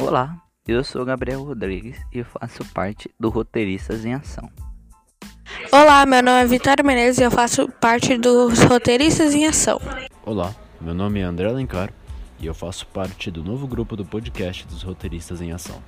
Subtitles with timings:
[0.00, 4.48] Olá, eu sou Gabriel Rodrigues e faço parte do Roteiristas em Ação.
[5.72, 9.80] Olá, meu nome é Vitória Menezes e eu faço parte dos Roteiristas em Ação.
[10.24, 11.92] Olá, meu nome é André Alencar
[12.38, 15.82] e eu faço parte do novo grupo do podcast dos Roteiristas em Ação.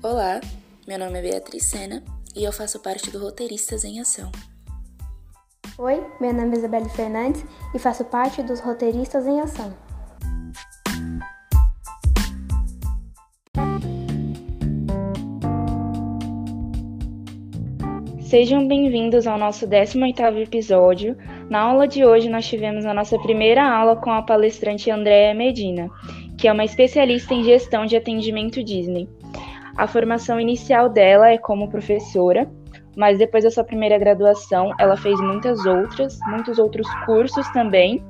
[0.00, 0.40] Olá,
[0.86, 2.00] meu nome é Beatriz Sena
[2.36, 4.30] e eu faço parte do Roteiristas em Ação.
[5.76, 7.44] Oi, meu nome é Isabelle Fernandes
[7.74, 9.83] e faço parte dos Roteiristas em Ação.
[18.34, 21.16] Sejam bem-vindos ao nosso 18º episódio.
[21.48, 25.88] Na aula de hoje nós tivemos a nossa primeira aula com a palestrante Andréa Medina,
[26.36, 29.08] que é uma especialista em gestão de atendimento Disney.
[29.76, 32.50] A formação inicial dela é como professora,
[32.96, 38.02] mas depois da sua primeira graduação, ela fez muitas outras, muitos outros cursos também,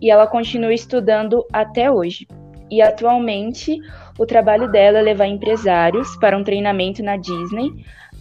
[0.00, 2.28] e ela continua estudando até hoje.
[2.70, 3.76] E atualmente,
[4.20, 7.72] o trabalho dela é levar empresários para um treinamento na Disney,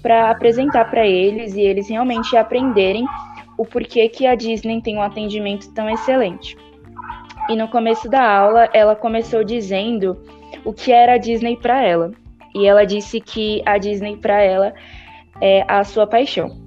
[0.03, 3.05] para apresentar para eles e eles realmente aprenderem
[3.57, 6.57] o porquê que a Disney tem um atendimento tão excelente.
[7.49, 10.21] E no começo da aula, ela começou dizendo
[10.65, 12.11] o que era a Disney para ela.
[12.53, 14.73] E ela disse que a Disney para ela
[15.41, 16.61] é a sua paixão.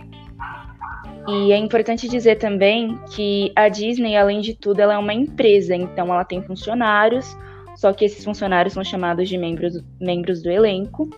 [1.28, 5.74] E é importante dizer também que a Disney, além de tudo, ela é uma empresa,
[5.74, 7.36] então ela tem funcionários,
[7.74, 11.10] só que esses funcionários são chamados de membros, membros do elenco.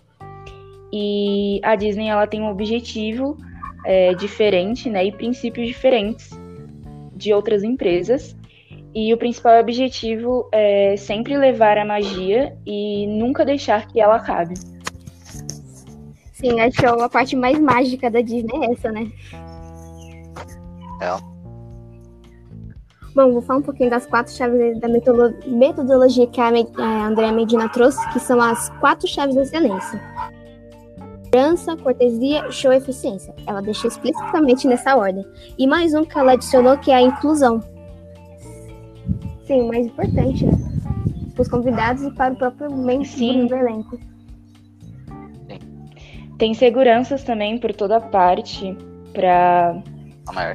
[0.92, 3.36] E a Disney ela tem um objetivo
[3.84, 6.30] é, diferente, né, e princípios diferentes
[7.14, 8.36] de outras empresas.
[8.94, 14.54] E o principal objetivo é sempre levar a magia e nunca deixar que ela acabe.
[16.32, 19.10] Sim, acho que a parte mais mágica da Disney é essa, né?
[21.02, 21.28] É.
[23.14, 28.08] Bom, vou falar um pouquinho das quatro chaves da metodologia que a Andréa Medina trouxe,
[28.12, 30.17] que são as quatro chaves da excelência
[31.28, 33.34] segurança, cortesia, show e eficiência.
[33.46, 35.24] Ela deixou explicitamente nessa ordem.
[35.58, 37.60] E mais um que ela adicionou que é a inclusão.
[39.44, 40.52] Sim, o mais importante, né?
[41.34, 43.98] Para os convidados e para o próprio membro do elenco.
[46.38, 48.76] Tem seguranças também por toda parte
[49.12, 49.82] para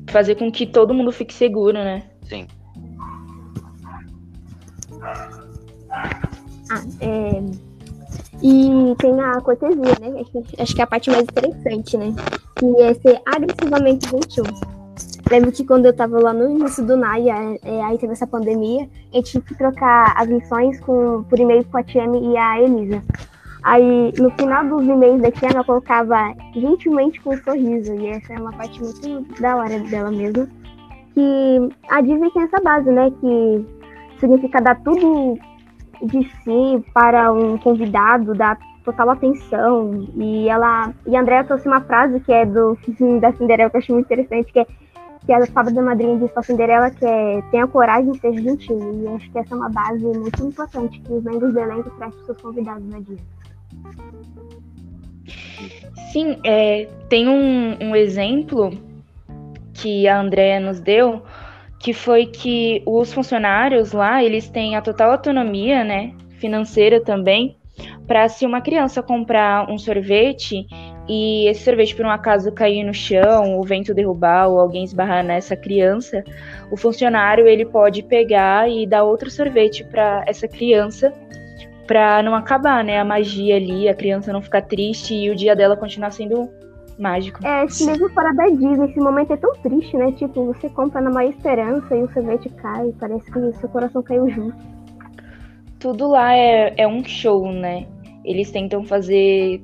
[0.09, 2.03] fazer com que todo mundo fique seguro, né?
[2.23, 2.47] Sim.
[5.01, 7.72] Ah, é
[8.43, 10.21] e tem a cortesia, né?
[10.59, 12.13] Acho que é a parte mais interessante, né?
[12.57, 14.43] Que é ser agressivamente gentil.
[15.31, 18.87] Lembro que quando eu tava lá no início do NAIA, é, aí teve essa pandemia,
[19.13, 23.01] gente tinha que trocar as lições com, por e-mail com a Tiane e a Elisa.
[23.63, 27.93] Aí, no final dos e-mails da Tiane, ela colocava gentilmente com um sorriso.
[27.93, 30.49] E essa é uma parte muito da hora dela mesmo.
[31.13, 33.09] Que a Disney tem essa base, né?
[33.21, 33.65] Que
[34.19, 35.39] significa dar tudo
[36.01, 40.07] de si para um convidado, dar total atenção.
[40.15, 40.93] E ela.
[41.05, 42.77] E a Andrea trouxe uma frase que é do
[43.19, 44.67] da Cinderela, que eu acho muito interessante, que é
[45.25, 48.79] que a fábrica da madrinha diz para Cinderela que é tenha coragem de ser gentil.
[49.03, 52.17] E acho que essa é uma base muito importante que os membros do elenco trazem
[52.17, 53.19] para seus convidados na Disney.
[56.11, 58.71] Sim, é, tem um, um exemplo
[59.73, 61.23] que a Andrea nos deu
[61.83, 67.57] que foi que os funcionários lá, eles têm a total autonomia, né, financeira também,
[68.07, 70.65] para se uma criança comprar um sorvete
[71.09, 75.25] e esse sorvete por um acaso cair no chão, o vento derrubar ou alguém esbarrar
[75.25, 76.23] nessa criança,
[76.71, 81.13] o funcionário ele pode pegar e dar outro sorvete para essa criança
[81.85, 85.53] para não acabar, né, a magia ali, a criança não ficar triste e o dia
[85.53, 86.49] dela continuar sendo
[86.99, 87.39] mágico.
[87.45, 90.11] É, mesmo fora da Disney, esse momento é tão triste, né?
[90.13, 94.29] Tipo, você compra na maior esperança e o sorvete cai, parece que seu coração caiu
[94.29, 94.55] junto.
[95.79, 97.85] Tudo lá é, é um show, né?
[98.23, 99.61] Eles tentam fazer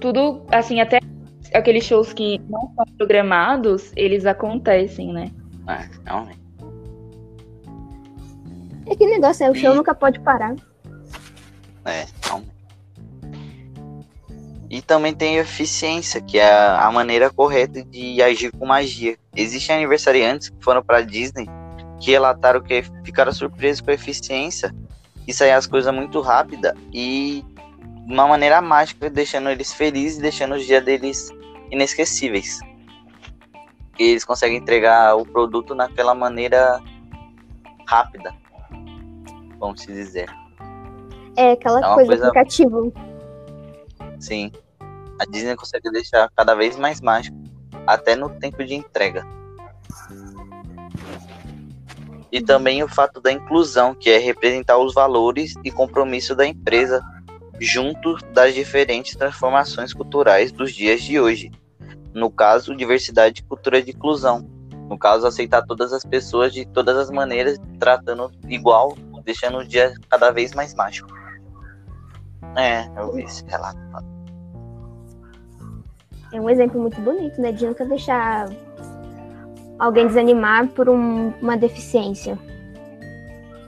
[0.00, 1.00] tudo, assim, até
[1.52, 5.30] aqueles shows que não são programados, eles acontecem, né?
[5.68, 6.40] É, realmente.
[8.86, 9.76] É que negócio, é, o show e...
[9.76, 10.56] nunca pode parar.
[11.84, 12.19] É.
[14.70, 19.16] E também tem eficiência, que é a maneira correta de agir com magia.
[19.34, 21.48] Existem aniversariantes que foram para Disney
[22.00, 24.74] que relataram que ficaram surpresos com a eficiência
[25.28, 27.44] e saíam as coisas muito rápida e
[28.06, 31.30] de uma maneira mágica, deixando eles felizes e deixando os dias deles
[31.70, 32.58] inesquecíveis.
[33.98, 36.80] E eles conseguem entregar o produto naquela maneira
[37.86, 38.34] rápida,
[39.58, 40.28] vamos dizer.
[41.36, 43.09] É aquela é coisa, coisa aplicativa.
[44.20, 44.52] Sim.
[45.18, 47.36] A Disney consegue deixar cada vez mais mágico,
[47.86, 49.26] até no tempo de entrega.
[52.30, 57.02] E também o fato da inclusão, que é representar os valores e compromisso da empresa
[57.58, 61.50] junto das diferentes transformações culturais dos dias de hoje.
[62.14, 64.48] No caso, diversidade, cultura de inclusão.
[64.88, 69.92] No caso, aceitar todas as pessoas de todas as maneiras, tratando igual, deixando o dia
[70.08, 71.19] cada vez mais mágico.
[72.56, 73.78] É, eu vi esse relato.
[76.32, 77.52] É um exemplo muito bonito, né?
[77.52, 78.48] De nunca deixar
[79.78, 82.38] alguém desanimar por um, uma deficiência.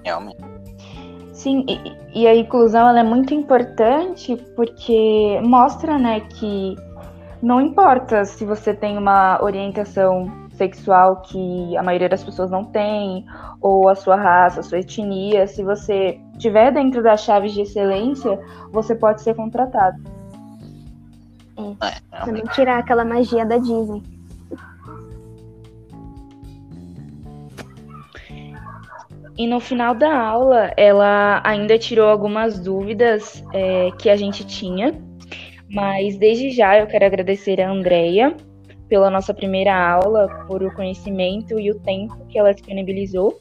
[0.05, 0.43] Realmente.
[1.33, 6.77] Sim, e, e a inclusão ela é muito importante porque mostra, né, que
[7.43, 13.25] não importa se você tem uma orientação sexual que a maioria das pessoas não tem,
[13.61, 18.39] ou a sua raça, a sua etnia, se você estiver dentro das chaves de excelência,
[18.71, 20.03] você pode ser contratado.
[21.57, 24.03] É, é pra não tirar aquela magia da Disney.
[29.37, 34.95] E no final da aula, ela ainda tirou algumas dúvidas é, que a gente tinha,
[35.71, 38.37] mas desde já eu quero agradecer a Andrea
[38.93, 43.41] pela nossa primeira aula, por o conhecimento e o tempo que ela disponibilizou.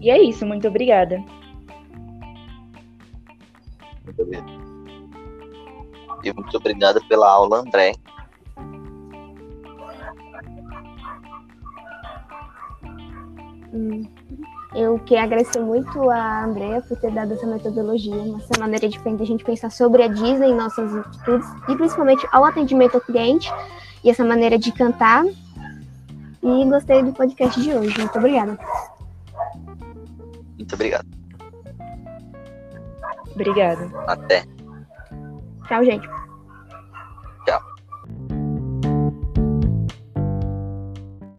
[0.00, 1.20] E é isso, muito obrigada.
[4.04, 4.46] Muito obrigado.
[6.22, 7.92] E muito obrigado pela aula, André.
[13.74, 14.06] Hum.
[14.76, 19.22] Eu queria agradecer muito a Andrea por ter dado essa metodologia, essa maneira diferente de
[19.24, 23.50] a gente pensar sobre a Disney em nossas atitudes e principalmente ao atendimento ao cliente
[24.02, 25.24] e essa maneira de cantar.
[26.42, 27.98] E gostei do podcast de hoje.
[27.98, 28.58] Muito obrigada.
[30.56, 31.06] Muito obrigado.
[33.34, 33.90] Obrigada.
[34.06, 34.44] Até.
[35.68, 36.17] Tchau, gente.